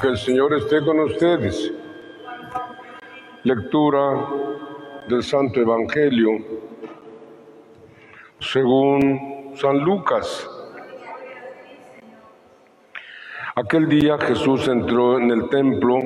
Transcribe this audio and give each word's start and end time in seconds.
Que 0.00 0.06
el 0.06 0.16
Señor 0.16 0.54
esté 0.54 0.80
con 0.80 1.00
ustedes. 1.00 1.72
Lectura 3.42 4.28
del 5.08 5.24
Santo 5.24 5.60
Evangelio 5.60 6.30
según 8.38 9.52
San 9.56 9.80
Lucas. 9.80 10.48
Aquel 13.56 13.88
día 13.88 14.16
Jesús 14.18 14.68
entró 14.68 15.18
en 15.18 15.32
el 15.32 15.48
templo 15.48 15.98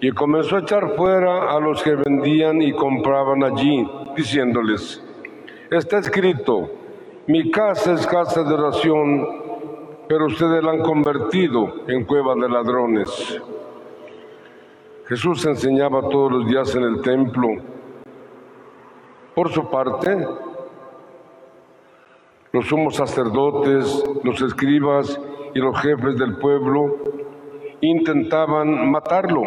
y 0.00 0.12
comenzó 0.12 0.56
a 0.56 0.60
echar 0.60 0.94
fuera 0.96 1.50
a 1.50 1.58
los 1.58 1.82
que 1.82 1.96
vendían 1.96 2.62
y 2.62 2.72
compraban 2.72 3.42
allí, 3.42 3.84
diciéndoles, 4.14 5.02
está 5.72 5.98
escrito, 5.98 6.70
mi 7.26 7.50
casa 7.50 7.94
es 7.94 8.06
casa 8.06 8.44
de 8.44 8.54
oración 8.54 9.41
pero 10.08 10.26
ustedes 10.26 10.62
la 10.62 10.72
han 10.72 10.82
convertido 10.82 11.84
en 11.88 12.04
cueva 12.04 12.34
de 12.34 12.48
ladrones. 12.48 13.40
Jesús 15.06 15.44
enseñaba 15.46 16.08
todos 16.08 16.32
los 16.32 16.46
días 16.46 16.74
en 16.74 16.84
el 16.84 17.02
templo. 17.02 17.48
Por 19.34 19.50
su 19.50 19.68
parte, 19.70 20.26
los 22.52 22.66
sumos 22.66 22.96
sacerdotes, 22.96 24.04
los 24.22 24.40
escribas 24.42 25.20
y 25.54 25.58
los 25.58 25.78
jefes 25.80 26.18
del 26.18 26.36
pueblo 26.36 26.96
intentaban 27.80 28.90
matarlo, 28.90 29.42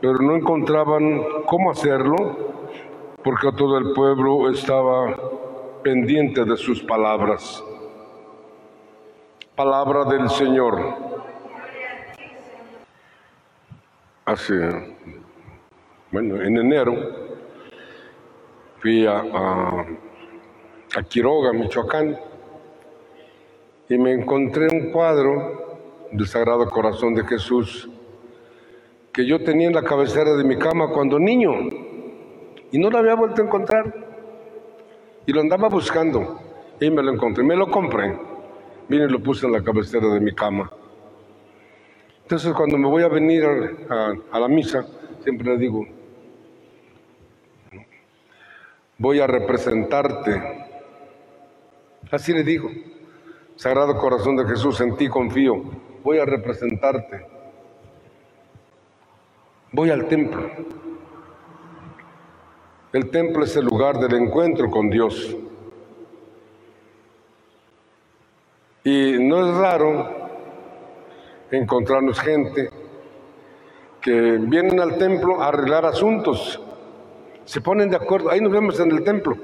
pero 0.00 0.14
no 0.18 0.36
encontraban 0.36 1.22
cómo 1.46 1.70
hacerlo 1.70 2.36
porque 3.22 3.50
todo 3.56 3.78
el 3.78 3.92
pueblo 3.94 4.50
estaba 4.50 5.16
pendiente 5.82 6.44
de 6.44 6.56
sus 6.56 6.82
palabras. 6.82 7.64
Palabra 9.56 10.04
del 10.06 10.28
Señor. 10.30 10.80
Hace, 14.24 14.96
bueno, 16.10 16.42
en 16.42 16.56
enero 16.56 16.92
fui 18.80 19.06
a, 19.06 19.22
a, 20.96 21.02
Quiroga, 21.08 21.52
Michoacán, 21.52 22.18
y 23.88 23.96
me 23.96 24.14
encontré 24.14 24.66
un 24.72 24.90
cuadro 24.90 26.08
del 26.10 26.26
Sagrado 26.26 26.68
Corazón 26.68 27.14
de 27.14 27.24
Jesús 27.24 27.88
que 29.12 29.24
yo 29.24 29.44
tenía 29.44 29.68
en 29.68 29.74
la 29.74 29.84
cabecera 29.84 30.34
de 30.34 30.42
mi 30.42 30.58
cama 30.58 30.88
cuando 30.88 31.20
niño 31.20 31.52
y 32.72 32.78
no 32.80 32.90
lo 32.90 32.98
había 32.98 33.14
vuelto 33.14 33.40
a 33.40 33.44
encontrar 33.44 33.94
y 35.26 35.32
lo 35.32 35.40
andaba 35.40 35.68
buscando 35.68 36.40
y 36.80 36.90
me 36.90 37.04
lo 37.04 37.12
encontré, 37.12 37.44
me 37.44 37.54
lo 37.54 37.70
compré. 37.70 38.33
Y 38.88 38.96
lo 38.96 39.22
puse 39.22 39.46
en 39.46 39.52
la 39.52 39.62
cabecera 39.62 40.08
de 40.08 40.20
mi 40.20 40.34
cama. 40.34 40.70
Entonces 42.22 42.52
cuando 42.54 42.78
me 42.78 42.88
voy 42.88 43.02
a 43.02 43.08
venir 43.08 43.44
a, 43.44 44.38
la 44.38 44.48
misa, 44.48 44.86
siempre 45.22 45.46
le 45.48 45.58
digo, 45.58 45.86
voy 48.98 49.20
a 49.20 49.26
representarte. 49.26 50.42
Así 52.10 52.32
le 52.32 52.42
digo, 52.42 52.70
Sagrado 53.56 53.96
Corazón 53.98 54.36
de 54.36 54.46
Jesús, 54.46 54.80
en 54.80 54.96
ti 54.96 55.08
confío, 55.08 55.62
voy 56.02 56.18
a 56.18 56.24
representarte. 56.24 57.26
Voy 59.72 59.90
al 59.90 60.06
templo. 60.06 60.50
El 62.92 63.10
templo 63.10 63.44
es 63.44 63.56
el 63.56 63.64
lugar 63.64 63.98
del 63.98 64.14
encuentro 64.14 64.70
con 64.70 64.88
Dios. 64.88 65.36
Y 68.84 69.18
no 69.34 69.50
es 69.50 69.56
raro 69.56 70.08
encontrarnos 71.50 72.20
gente 72.20 72.70
que 74.00 74.12
vienen 74.12 74.78
al 74.78 74.96
templo 74.96 75.42
a 75.42 75.48
arreglar 75.48 75.84
asuntos. 75.86 76.60
Se 77.44 77.60
ponen 77.60 77.90
de 77.90 77.96
acuerdo, 77.96 78.30
ahí 78.30 78.40
nos 78.40 78.52
vemos 78.52 78.78
en 78.78 78.92
el 78.92 79.02
templo. 79.02 79.36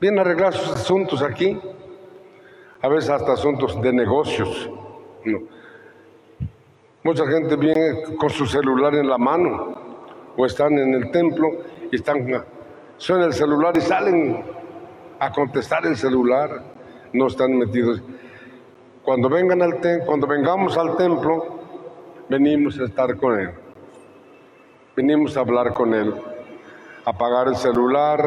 Vienen 0.00 0.20
a 0.20 0.22
arreglar 0.22 0.54
sus 0.54 0.70
asuntos 0.72 1.20
aquí, 1.22 1.58
a 2.80 2.88
veces 2.88 3.10
hasta 3.10 3.32
asuntos 3.32 3.80
de 3.82 3.92
negocios. 3.92 4.70
Mucha 7.02 7.26
gente 7.26 7.56
viene 7.56 8.16
con 8.18 8.30
su 8.30 8.46
celular 8.46 8.94
en 8.94 9.08
la 9.08 9.18
mano 9.18 9.74
o 10.36 10.46
están 10.46 10.78
en 10.78 10.94
el 10.94 11.10
templo 11.10 11.48
y 11.90 11.96
están, 11.96 12.44
suena 12.98 13.24
el 13.24 13.32
celular 13.32 13.76
y 13.76 13.80
salen 13.80 14.44
a 15.18 15.32
contestar 15.32 15.84
el 15.86 15.96
celular 15.96 16.78
no 17.12 17.26
están 17.26 17.56
metidos. 17.56 18.02
Cuando, 19.08 19.30
vengan 19.30 19.62
al 19.62 19.80
cuando 20.04 20.26
vengamos 20.26 20.76
al 20.76 20.94
templo, 20.98 21.60
venimos 22.28 22.78
a 22.78 22.84
estar 22.84 23.16
con 23.16 23.40
Él. 23.40 23.52
Venimos 24.94 25.34
a 25.34 25.40
hablar 25.40 25.72
con 25.72 25.94
Él, 25.94 26.12
apagar 27.06 27.48
el 27.48 27.56
celular, 27.56 28.22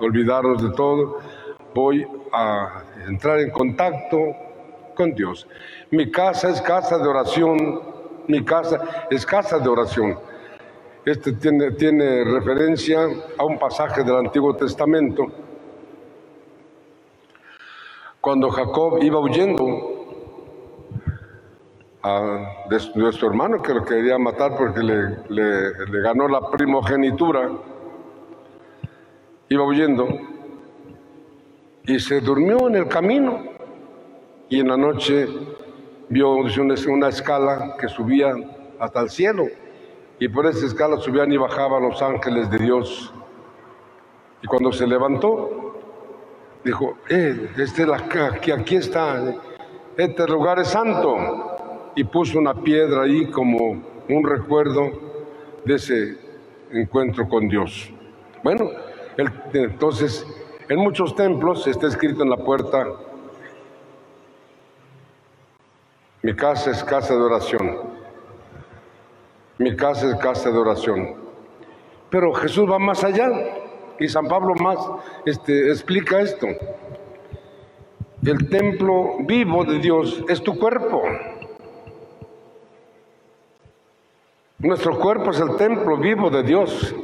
olvidarnos 0.00 0.62
de 0.62 0.70
todo. 0.74 1.18
Voy 1.74 2.08
a 2.32 2.84
entrar 3.06 3.40
en 3.40 3.50
contacto 3.50 4.16
con 4.94 5.12
Dios. 5.12 5.46
Mi 5.90 6.10
casa 6.10 6.48
es 6.48 6.62
casa 6.62 6.96
de 6.96 7.06
oración, 7.06 7.82
mi 8.28 8.42
casa 8.46 9.06
es 9.10 9.26
casa 9.26 9.58
de 9.58 9.68
oración. 9.68 10.18
Este 11.04 11.32
tiene, 11.32 11.70
tiene 11.72 12.24
referencia 12.24 12.98
a 13.36 13.44
un 13.44 13.58
pasaje 13.58 14.02
del 14.04 14.16
Antiguo 14.16 14.56
Testamento 14.56 15.41
cuando 18.22 18.50
Jacob 18.50 19.02
iba 19.02 19.18
huyendo 19.18 19.66
de, 22.70 23.12
su 23.12 23.26
hermano 23.26 23.60
que 23.60 23.74
lo 23.74 23.84
quería 23.84 24.16
matar 24.16 24.56
porque 24.56 24.80
le, 24.80 26.00
ganó 26.02 26.28
la 26.28 26.48
primogenitura, 26.48 27.50
iba 29.48 29.64
huyendo 29.64 30.06
y 31.84 31.98
se 31.98 32.20
durmió 32.20 32.68
en 32.68 32.76
el 32.76 32.86
camino 32.86 33.42
y 34.48 34.60
en 34.60 34.68
la 34.68 34.76
noche 34.76 35.26
vio 36.08 36.36
una 36.36 37.08
escala 37.08 37.76
que 37.76 37.88
subía 37.88 38.34
hasta 38.78 39.00
el 39.00 39.10
cielo 39.10 39.46
y 40.20 40.28
por 40.28 40.46
esa 40.46 40.64
escala 40.64 40.96
subían 40.98 41.32
y 41.32 41.38
bajaban 41.38 41.82
los 41.82 42.00
ángeles 42.00 42.48
de 42.52 42.58
Dios. 42.58 43.12
Y 44.42 44.46
cuando 44.46 44.70
se 44.70 44.86
levantó, 44.86 45.61
Dijo, 46.64 46.96
este 47.08 47.86
la, 47.86 47.96
aquí 47.96 48.76
está, 48.76 49.34
este 49.96 50.26
lugar 50.26 50.60
es 50.60 50.68
santo. 50.68 51.16
Y 51.94 52.04
puso 52.04 52.38
una 52.38 52.54
piedra 52.54 53.02
ahí 53.02 53.26
como 53.30 53.82
un 54.08 54.26
recuerdo 54.26 54.90
de 55.64 55.74
ese 55.74 56.16
encuentro 56.70 57.28
con 57.28 57.48
Dios. 57.48 57.92
Bueno, 58.42 58.70
entonces, 59.52 60.26
en 60.68 60.78
muchos 60.78 61.14
templos 61.14 61.66
está 61.66 61.86
escrito 61.88 62.22
en 62.22 62.30
la 62.30 62.38
puerta, 62.38 62.86
mi 66.22 66.34
casa 66.34 66.70
es 66.70 66.84
casa 66.84 67.14
de 67.14 67.20
oración. 67.20 67.78
Mi 69.58 69.76
casa 69.76 70.08
es 70.08 70.14
casa 70.16 70.50
de 70.50 70.58
oración. 70.58 71.16
Pero 72.10 72.32
Jesús 72.32 72.70
va 72.70 72.78
más 72.78 73.02
allá. 73.02 73.28
Y 73.98 74.08
San 74.08 74.26
Pablo 74.26 74.54
más 74.54 74.78
este, 75.24 75.68
explica 75.70 76.20
esto. 76.20 76.46
El 78.24 78.48
templo 78.48 79.16
vivo 79.20 79.64
de 79.64 79.78
Dios 79.78 80.24
es 80.28 80.42
tu 80.42 80.58
cuerpo. 80.58 81.02
Nuestro 84.58 84.96
cuerpo 84.98 85.30
es 85.30 85.40
el 85.40 85.56
templo 85.56 85.96
vivo 85.96 86.30
de 86.30 86.44
Dios. 86.44 86.94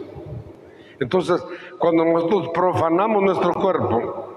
Entonces, 1.01 1.45
cuando 1.79 2.05
nosotros 2.05 2.51
profanamos 2.55 3.23
nuestro 3.23 3.53
cuerpo, 3.55 4.29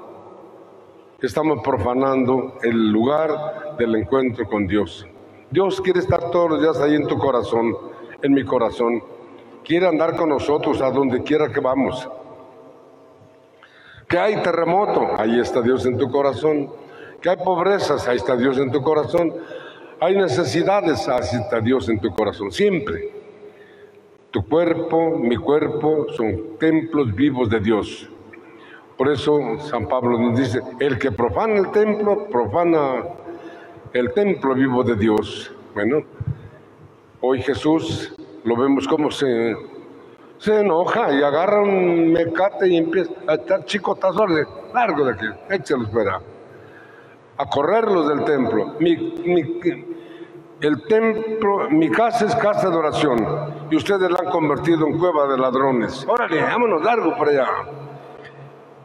estamos 1.21 1.59
profanando 1.63 2.57
el 2.63 2.91
lugar 2.91 3.75
del 3.77 3.95
encuentro 3.95 4.47
con 4.47 4.65
Dios. 4.65 5.07
Dios 5.51 5.81
quiere 5.81 5.99
estar 5.99 6.31
todos 6.31 6.49
los 6.49 6.61
días 6.61 6.79
ahí 6.81 6.95
en 6.95 7.07
tu 7.07 7.17
corazón, 7.17 7.77
en 8.23 8.33
mi 8.33 8.43
corazón. 8.43 9.03
Quiere 9.63 9.87
andar 9.87 10.15
con 10.15 10.29
nosotros 10.29 10.81
a 10.81 10.89
donde 10.89 11.21
quiera 11.21 11.51
que 11.51 11.59
vamos. 11.59 12.09
Que 14.11 14.19
hay 14.19 14.43
terremoto, 14.43 15.07
ahí 15.17 15.39
está 15.39 15.61
Dios 15.61 15.85
en 15.85 15.97
tu 15.97 16.11
corazón. 16.11 16.69
Que 17.21 17.29
hay 17.29 17.37
pobrezas, 17.37 18.09
ahí 18.09 18.17
está 18.17 18.35
Dios 18.35 18.57
en 18.57 18.69
tu 18.69 18.81
corazón. 18.81 19.33
Hay 20.01 20.17
necesidades, 20.17 21.07
ahí 21.07 21.21
está 21.21 21.61
Dios 21.61 21.87
en 21.87 22.01
tu 22.01 22.11
corazón, 22.11 22.51
siempre. 22.51 23.09
Tu 24.31 24.45
cuerpo, 24.45 25.17
mi 25.17 25.37
cuerpo 25.37 26.07
son 26.17 26.57
templos 26.59 27.15
vivos 27.15 27.49
de 27.49 27.61
Dios. 27.61 28.09
Por 28.97 29.09
eso 29.09 29.57
San 29.59 29.87
Pablo 29.87 30.19
nos 30.19 30.37
dice, 30.37 30.61
el 30.81 30.99
que 30.99 31.13
profana 31.13 31.57
el 31.57 31.71
templo, 31.71 32.27
profana 32.27 33.03
el 33.93 34.13
templo 34.13 34.53
vivo 34.55 34.83
de 34.83 34.95
Dios. 34.95 35.53
Bueno, 35.73 36.03
hoy 37.21 37.41
Jesús 37.41 38.13
lo 38.43 38.57
vemos 38.57 38.87
como 38.87 39.09
se 39.09 39.55
se 40.41 40.59
enoja 40.59 41.13
y 41.13 41.21
agarra 41.21 41.61
un 41.61 42.11
mecate 42.11 42.67
y 42.67 42.77
empieza 42.77 43.11
a 43.27 43.35
estar 43.35 43.63
chicotazos 43.63 44.33
de 44.33 44.47
largo 44.73 45.05
de 45.05 45.11
aquí, 45.11 45.25
échalos 45.51 45.91
fuera, 45.91 46.19
a 47.37 47.45
correrlos 47.45 48.09
del 48.09 48.25
templo. 48.25 48.75
Mi, 48.79 48.95
el 50.61 50.83
templo, 50.87 51.69
mi 51.69 51.91
casa 51.91 52.25
es 52.25 52.35
casa 52.37 52.71
de 52.71 52.75
oración 52.75 53.67
y 53.69 53.75
ustedes 53.75 54.09
la 54.09 54.17
han 54.17 54.31
convertido 54.31 54.87
en 54.87 54.97
cueva 54.97 55.27
de 55.27 55.37
ladrones. 55.37 56.07
Órale, 56.07 56.41
vámonos 56.41 56.83
largo 56.83 57.15
por 57.15 57.29
allá. 57.29 57.47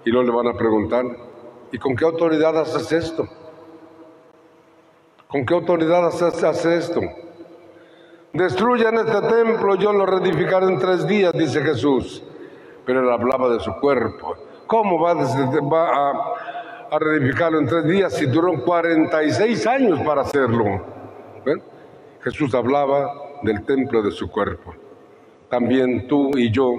Y 0.05 0.11
luego 0.11 0.31
le 0.31 0.37
van 0.37 0.55
a 0.55 0.59
preguntar, 0.59 1.07
¿y 1.73 1.79
con 1.79 1.97
qué 1.97 2.05
autoridad 2.05 2.59
haces 2.59 2.93
esto? 2.93 3.27
¿Con 5.27 5.47
qué 5.47 5.55
autoridad 5.55 6.07
haces 6.07 6.67
esto? 6.67 7.01
Destruyan 8.37 8.99
este 8.99 9.23
templo, 9.23 9.77
yo 9.77 9.95
lo 9.95 10.05
reedificaré 10.05 10.67
en 10.67 10.79
tres 10.79 11.07
días, 11.07 11.33
dice 11.33 11.63
Jesús. 11.63 12.23
Pero 12.85 13.01
él 13.01 13.11
hablaba 13.11 13.49
de 13.49 13.61
su 13.61 13.73
cuerpo. 13.81 14.37
¿Cómo 14.67 15.01
va, 15.01 15.13
a, 15.13 16.35
a 16.91 16.99
reedificarlo 16.99 17.61
en 17.61 17.67
tres 17.67 17.85
días 17.87 18.13
si 18.13 18.27
duró 18.27 18.63
46 18.63 19.67
años 19.67 20.01
para 20.01 20.21
hacerlo? 20.21 20.85
Jesús 22.23 22.55
hablaba 22.55 23.11
del 23.43 23.65
templo 23.65 24.03
de 24.03 24.11
su 24.11 24.31
cuerpo. 24.31 24.75
También 25.49 26.07
tú 26.07 26.37
y 26.37 26.51
yo 26.51 26.73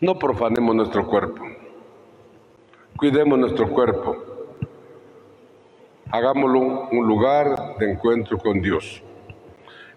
no 0.00 0.18
profanemos 0.18 0.74
nuestro 0.74 1.06
cuerpo. 1.06 1.44
Cuidemos 2.96 3.38
nuestro 3.38 3.68
cuerpo. 3.68 4.16
Hagámoslo 6.10 6.88
un 6.90 7.06
lugar 7.06 7.76
de 7.78 7.92
encuentro 7.92 8.38
con 8.38 8.62
Dios. 8.62 9.02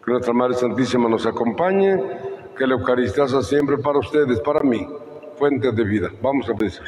Que 0.06 0.12
nuestra 0.12 0.34
Madre 0.34 0.56
Santísima 0.56 1.08
nos 1.08 1.26
acompañe, 1.26 1.98
que 2.58 2.68
la 2.68 2.74
Eucaristía 2.74 3.28
sea 3.28 3.42
siempre 3.42 3.78
para 3.78 4.00
ustedes, 4.00 4.40
para 4.42 4.62
mí, 4.62 4.88
fuente 5.38 5.72
de 5.72 5.84
vida. 5.84 6.10
Vamos 6.22 6.50
a 6.50 6.54
pedir. 6.54 6.82